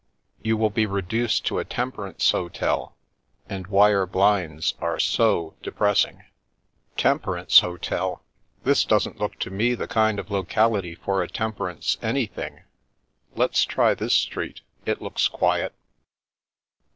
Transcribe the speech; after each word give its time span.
You 0.41 0.57
will 0.57 0.71
be 0.71 0.87
reduced 0.87 1.45
to 1.45 1.59
a 1.59 1.63
temperance 1.63 2.31
hotel, 2.31 2.95
and 3.47 3.67
wire 3.67 4.07
blinds 4.07 4.73
are 4.79 4.97
so 4.97 5.53
depressing!"" 5.61 6.23
Temperance 6.97 7.59
hotel! 7.59 8.23
This 8.63 8.83
doesn't 8.83 9.19
look 9.19 9.37
to 9.41 9.51
me 9.51 9.75
the 9.75 9.87
kind 9.87 10.17
of 10.17 10.31
locality 10.31 10.95
for 10.95 11.21
a 11.21 11.27
temperance 11.29 11.99
anything! 12.01 12.63
Let's 13.35 13.63
try 13.63 13.93
this 13.93 14.15
street, 14.15 14.61
it 14.87 15.03
looks 15.03 15.27
quiet." 15.27 15.71